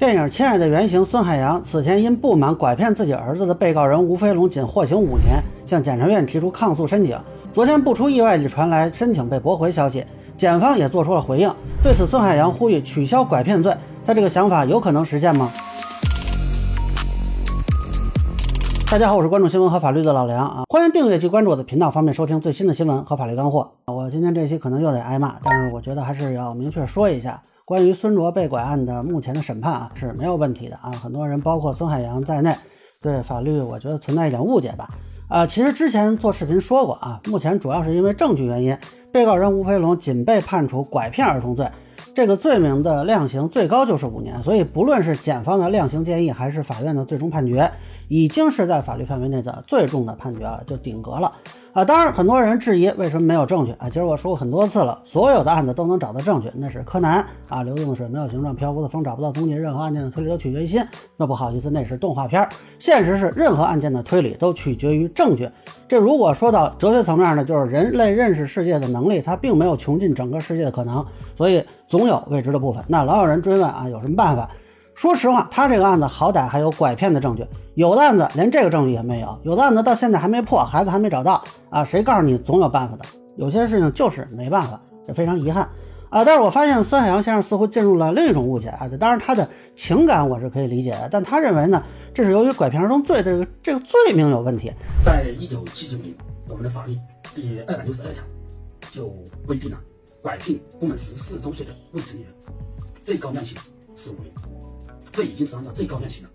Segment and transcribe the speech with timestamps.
[0.00, 7.20] 电影《亲爱的原型》孙海洋此前因不满拐骗自己儿子的被告人吴飞龙仅获刑五年，向检察院提出抗诉申请。
[7.52, 10.02] 昨天不出意外地传来申请被驳回消息，
[10.38, 11.54] 检方也做出了回应。
[11.82, 15.50] 对此，孙海洋呼吁取消拐骗罪，他这个想法有可能实现吗？
[18.90, 23.70] 大家好，我是关注新闻和法律的老梁啊，欢迎订阅及关注我的频道，方便收听最新的新闻和法律干货。
[23.84, 30.90] 我今天这期可能又得挨骂，但是我觉得还是要明确说一下，关于孙卓被拐案的目前的审判啊是没有问题的啊。
[30.90, 32.52] 很多人包括孙海洋在内，
[33.00, 34.88] 对法律我觉得存在一点误解吧。
[35.28, 38.76] 啊，其实之前做视频说过啊，目前主要是因为证据原因，
[39.12, 41.64] 被告人吴培龙仅被判处拐骗儿童罪。
[42.12, 47.70] 这个罪名的量刑最高就是五年，所以不论是检方的量刑建议，还是法院的最终判决，
[48.08, 51.32] 已经是在法律范围内的最重的判决了，就顶格了。
[51.72, 53.88] 啊，当然，很多人质疑为什么没有证据啊？
[53.88, 60.82] 其实我说过很多次了，所有的案子都能找到证据，那是柯南啊，流动的水没有形状，漂浮的风找不到踪迹，任何案件的推理都取决于心。
[61.16, 62.44] 那不好意思，那是动画片。
[62.80, 65.48] 现实是，任何案件的推理都取决于证据。
[65.86, 72.82] 这如果说到哲学层面呢，就是人类认识世界的能力，它并没有穷尽整个世界的可能，所以总有未知的部分。
[72.88, 74.50] 那老有人追问啊，有什么办法？
[75.00, 81.82] 说实话，他这个案子好歹还有拐骗的证据，有的案子连这个证据也没有，有的案子到现在还没破，孩子还没找到啊！
[81.82, 83.04] 谁告诉你总有办法的？
[83.36, 85.66] 有些事情就是没办法，这非常遗憾
[86.10, 86.22] 啊！
[86.22, 88.86] 但是我发现孙海洋先生似乎进入了另一种误解啊！
[89.00, 94.70] 当然他的情感我是可以理解的，但他认为呢，这是由于拐骗儿童罪的这个这个罪名有问题。
[95.02, 96.14] 在一九七九年，
[96.46, 96.94] 我们的法律
[97.34, 98.22] 第二百六十二条
[98.92, 99.10] 就
[99.46, 99.78] 规定了，
[100.20, 102.54] 拐骗不满十四周岁的未成年人，
[103.02, 103.56] 最高量刑
[103.96, 104.30] 是五年。
[105.12, 106.30] 这已经是按照最高量刑了，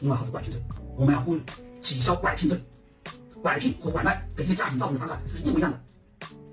[0.00, 0.60] 因为它是拐骗罪，
[0.96, 1.42] 我们要呼吁
[1.82, 2.60] 取消拐骗罪。
[3.40, 5.78] 拐骗和拐卖给这个家庭造成的伤害是一模一样的，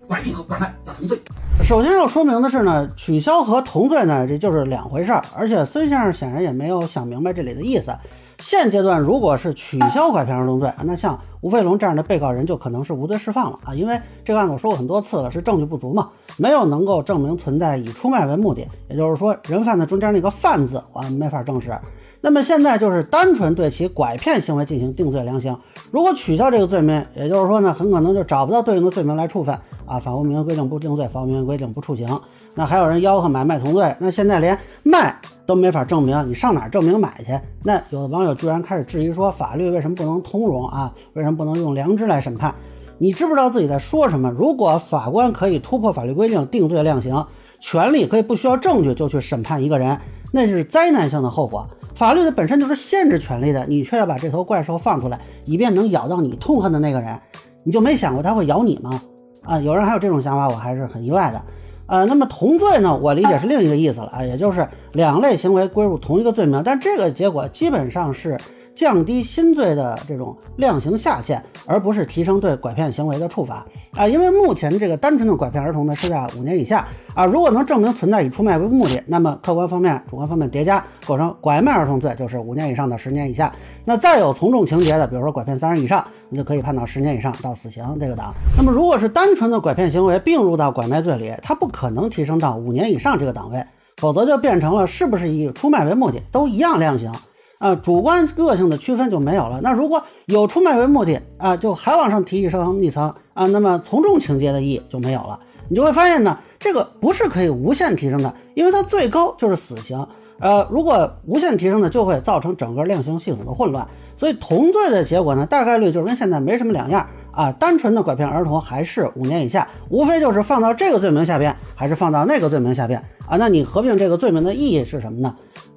[0.08, 1.20] 拐骗和拐卖要同罪。
[1.64, 5.26] 首先要说明的是呢，取消和同罪呢，这就是两回事儿。
[5.34, 7.92] 而且孙先生显然也没有想明白这里的意思。
[8.40, 21.78] 现阶段如果是取消拐骗儿童罪，那像吴飞龙这样的被告人就可能是无罪释放了啊，因为这个案子我说过很多次了，是证据不足嘛，没有能够证明存在以出卖为目的，也就是说人贩子中间那个贩字我们没法证实。
[22.22, 25.56] 那么现在就是单纯对其拐骗行为进行定罪量刑，
[25.92, 30.00] 如果取消这个罪名，也就是说呢，很可能就找不到对应的罪名来处分啊。
[30.00, 32.20] 法无明文规定不定罪，法无明文规定不处刑。
[32.56, 37.40] 那还有人吆喝买卖同罪，那现在连卖都没法证明，你上哪证明买去？
[37.64, 40.94] 那有的网友居然开始质疑说，法律为什么不能通融啊？
[41.14, 42.54] 为什么不能用良知来审判？
[42.98, 44.32] 你知不知道自己在说什么？
[44.32, 47.26] 如果法官可以突破法律规定定罪量刑，
[47.60, 49.98] 权力可以不需要证据就去审判一个人，
[50.32, 51.68] 那是灾难性的后果。
[51.94, 57.20] 法律的本身就是限制权利的，你却要把这头怪兽放出来，以便能咬到你痛恨的那个人，
[57.64, 59.02] 你就没想过他会咬你吗？
[59.44, 61.42] 啊，有人还有这种想法，我还是很意外的。
[61.88, 62.98] 呃，那么同罪呢？
[62.98, 68.40] 我理解是另一个意思了啊，也就是两类行为归入同一个罪名，但这个结果基本上是
[68.76, 74.08] 降低新罪的这种量刑下限，而不是提升对拐骗行为的处罚啊。
[74.08, 83.52] 因为目前这个单纯的拐骗儿童呢是在五年以下啊，如果能证明存在以出卖为目的，那么客观方面、主观方面叠加构成拐卖儿童罪，就是五年以上到十年以下。
[83.86, 86.06] 那再有从重情节的，比如说拐骗三人以上。
[86.28, 88.34] 你就可以判到十年以上到死刑这个档。
[88.58, 93.64] 那么，如果是单纯的拐骗行为并入到拐卖罪里，它不可能提升到五年以上这个档位，
[93.98, 97.14] 否则就变成了是不是以出卖为目的都一样量刑
[97.60, 99.60] 啊，主观个性的区分就没有了。
[99.62, 105.40] 那如果有出卖为目的啊，就还往上提一层一层啊，那么从重情节的意义就没有了。
[105.68, 110.06] 你就会发现呢，这个不是可以无限提升的，因为它最高就是死刑。
[110.40, 113.88] 呃，如果无限提升呢，就会造成整个量刑系统的混乱。
[114.18, 117.52] 所以同罪的结果呢，大概率就是跟现在没什么两样啊。
[117.54, 123.38] 单纯的拐骗儿童还是五年以下，无非就是放到这个罪名下边，还是放到那个罪名下边啊？
[123.38, 125.36] 那你合并这个罪名的意义是什么呢？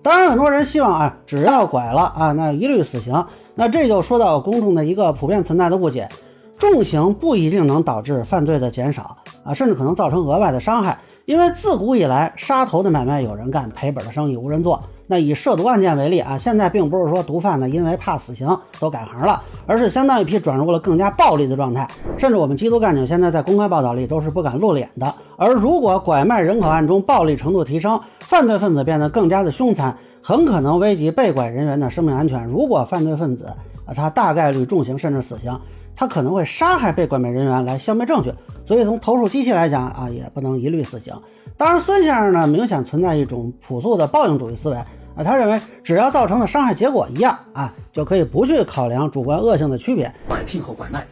[0.09, 3.23] 当然，很多人希望啊，只要拐了啊，那一律死刑。
[3.55, 6.09] 那这就说到公众的一个普遍存在的误解：
[6.57, 9.15] 重刑不一定能导致犯罪的减少
[9.45, 10.99] 啊，甚至可能造成额外的伤害。
[11.27, 14.83] 因为自古以来，杀头的买卖有人干，赔本的生意无人做。
[15.11, 18.47] 那以涉毒案件为例啊，现在并不是说毒贩呢因为怕死刑
[18.79, 21.89] 都改行了，而是相当一批转入了更加暴力的状态。
[22.19, 25.13] 甚至我们缉毒干警现在在公开报道里都是不敢露脸的。
[25.37, 32.45] 而如果拐卖人口案中暴力程度提升，犯罪分子变得更加的凶残，很可能危及被拐人员的生命安全。
[32.45, 33.47] 如果犯罪分子
[33.87, 35.59] 啊，他大概率重刑甚至死刑。
[35.97, 38.33] 他可能会杀害被拐卖人员来消灭证据，
[38.65, 41.13] 所以从投诉机器来讲啊，也不能一律死刑。
[41.57, 44.77] 当然，孙先生呢，明显存在一种朴素的报应主义思维
[45.19, 50.15] 啊，他认为只要造成的伤害结果一样啊，就可以不去考量主观恶性的区别。
[50.29, 51.05] 拐骗和拐卖，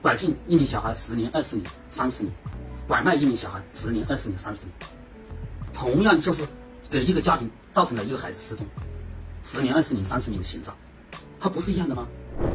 [0.00, 2.32] 拐骗一名小孩十年、二十年、三十年，
[2.88, 4.72] 拐卖一名小孩十年、二十年、三十年，
[5.74, 6.44] 同样就是
[6.88, 8.66] 给一个家庭造成了一个孩子失踪，
[9.44, 10.74] 十年、二十年、三十年的刑罚，
[11.38, 12.06] 它不是一样的吗？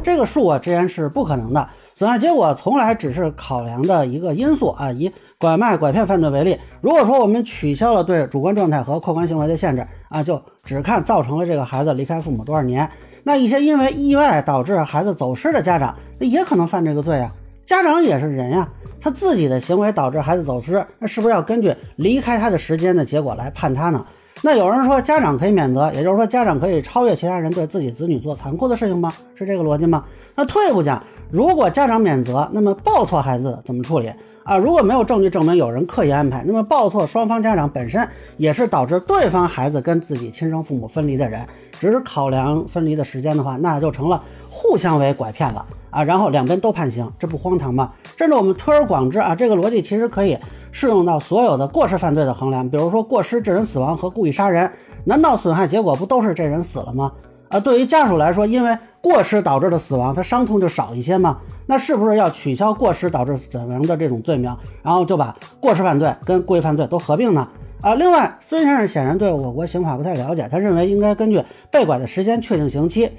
[0.02, 1.70] 这个数啊，之前是不可能的。
[1.94, 4.90] 损害结果从来只是考量的一个因素啊。
[4.90, 12.88] 以拐卖、拐骗犯罪为例，如果说我们取消了对主观状态和客观行为的限制啊，就只看造成了这个孩子离开父母多少年，
[13.24, 17.32] 那一些因为意外导致孩子走失的家长，那也可能犯这个罪啊。
[17.64, 18.68] 家长也是人呀，
[19.00, 24.04] 他自己的行为导致孩子走失，那是不是要根据离开他的时间的结果来判他呢？
[24.42, 29.12] 那有人说家长可以免责，也就是说家长可以超越其他人对自己子女做残酷的事情吗？
[29.34, 30.04] 是这个逻辑吗？
[30.34, 34.12] 那退一步讲，如果家长免责，那么报错孩子怎么处理
[34.44, 34.56] 啊？
[34.56, 41.46] 如果没有证据证明有人刻意安排，那么报错双方家长本身也是导致对方孩子跟自己亲生父母分离的人，
[41.78, 46.02] 只是考量分离的时间的话，那就成了互相为拐骗了啊！
[46.02, 47.92] 然后两边都判刑，这不荒唐吗？
[48.16, 50.38] 甚至我们推而广之啊，这个逻辑其实可以。
[50.74, 54.72] 适用到所有的过失犯罪的衡量，比如说过失致人死亡和故意杀人，
[55.04, 57.12] 难道损害结果不都是这人死了吗？
[57.52, 61.38] 啊，对于家属来说，因为过失导致的死亡，他伤痛就少一些嘛？
[61.66, 67.46] 那是不是要取消过失导致死亡的这种罪名，然后就把过失犯罪跟故意犯罪都合并呢？
[67.82, 73.10] 啊，另外，孙先生显然对我国刑法不太了解，他认为应该根据被拐的时间确定刑期。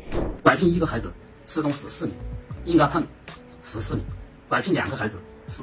[0.41, 1.11] 拐骗一个孩子
[1.45, 2.17] 失踪十四年，
[2.65, 3.03] 应该判
[3.61, 4.03] 十四年；
[4.49, 5.61] 拐骗两个孩子是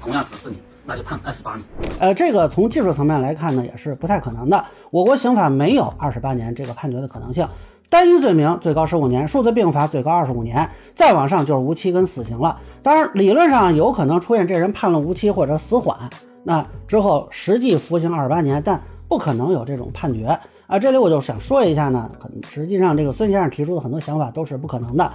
[0.00, 0.62] 同样十四年。
[0.84, 1.64] 那就判二十八年。
[2.00, 4.64] 呃，这个从技术层面来看呢，也是不太可能的。
[4.90, 7.46] 我国刑法没有二十八年这个判决的可能性。
[7.92, 12.58] 单一罪名最高十五年，数罪并罚最高二十五年，再往上就是无期跟死刑了。
[12.82, 15.94] 当然，理论上有可能出现这人判了无期或者死缓，
[16.42, 18.80] 那之后实际服刑二十八年，但
[19.10, 20.26] 不可能有这种判决
[20.66, 20.78] 啊。
[20.78, 22.10] 这里我就想说一下呢，
[22.48, 25.12] 实际上这个孙先生提出的很多想法都是不可能的。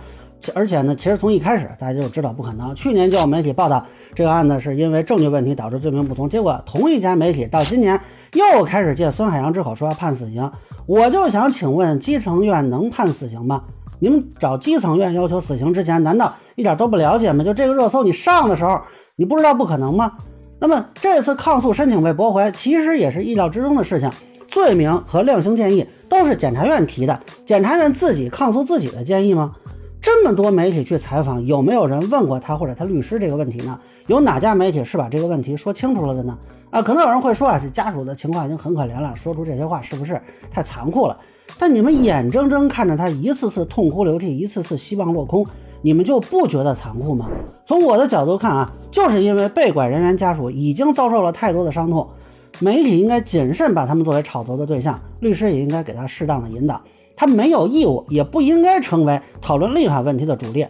[0.54, 2.74] 而且呢，其实从一开始大家就知道不可能。
[2.76, 3.86] 去年就有媒体报道
[4.16, 8.00] 这个案子是因为证据问题导致罪名不同，结果同一家媒体到今年
[8.34, 10.50] 又开始借孙海洋之口说要判死刑。
[10.86, 13.64] 我就想请问，基层院能判死刑吗？
[14.00, 17.44] 你们找基层院要求死刑之前，难道一点都不了解吗？
[17.44, 18.80] 就这个热搜你上的时候，
[19.16, 20.14] 你不知道不可能吗？
[20.60, 24.10] 那么这次抗诉申请被驳回，其实也是意料之中的事情。
[24.48, 29.54] 罪名和量刑建议都是检察院提的，检察院自己抗诉自己的建议吗？
[30.08, 33.78] 这么多媒体去采访，有没有人问过他或者他律师这个问题呢？
[34.08, 36.40] 有哪家媒体是把这个问题说清楚了的呢？
[36.70, 40.18] 啊，可能有人会说啊，这家属的情况已经很可怜了，说出这些话是不是
[40.50, 41.18] 太残酷了？
[41.60, 45.46] 但你们眼睁睁看着他一次次痛哭流涕，一次次希望落空，
[45.82, 47.30] 你们就不觉得残酷吗？
[47.66, 52.08] 从我的角度看啊，就是因为被拐人员家属已经遭受了太多的伤痛，
[52.62, 56.82] 媒体应该谨慎把他们作为炒作的对象，律师也应该给他适当的引导。
[57.18, 60.66] 他没有义务，也不应该成为讨论立法问题的主力。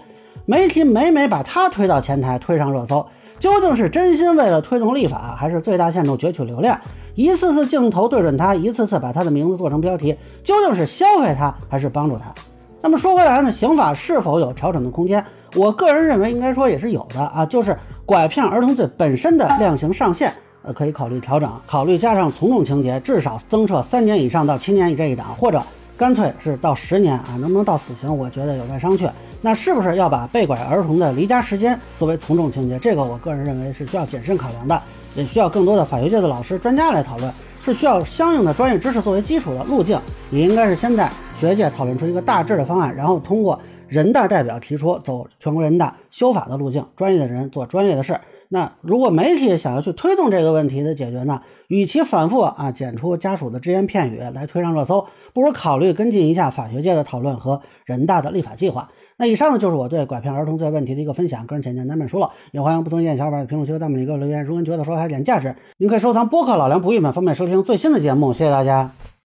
[0.45, 3.05] 媒体每每把他推到前台，推上热搜，
[3.37, 6.79] 究竟是真心为了推动立法，还是最大限度攫取流量？
[7.15, 12.33] 一次次镜头对准他，一次次把他的名字做成标题，究竟是消费他，还是帮助他？
[12.81, 15.21] 那么说回来呢，刑法是否有调整的空间？
[15.53, 25.61] 我个人认为，应该说也是有的啊，就是拐骗儿童罪本身的量刑上限，呃，可以考虑调整，考虑加上从重情节，至少增设三年以上到七年以这一档，或者。
[25.97, 28.15] 干脆是到十年啊，能不能到死刑？
[28.15, 29.09] 我觉得有待商榷。
[29.41, 32.77] 那是不是要把被拐儿童的离家时间作为从重情节？
[32.77, 34.79] 这个我个人认为是需要谨慎考量的，
[35.15, 39.99] 也需要更多的法学界的老师专家来讨论，是需要相应的专业知识作为基础的路径。
[40.29, 48.19] 也应该是先在学界讨论出一个大致的方案，然后通过人大代表提出走全国人大修法的路径，专业的人做专业的事。
[48.49, 51.41] 那如果媒体想要去推动这个问题的解决呢？
[51.67, 58.89] 与其反复啊剪出家属的只言片语来推上热搜，不如考虑跟进一下法学界的讨论和人大的立法计划。
[59.17, 64.41] 那以上呢就是我对拐骗儿童罪问题的一个分享，个人浅见难免疏漏，也欢迎不同意见小伙伴在评论区和弹幕里给我留言。
[64.43, 68.31] 如果您觉得说还有点价值，您可以收藏播客老梁不郁闷，方便收听最新的节目。
[68.31, 68.91] 谢谢大家。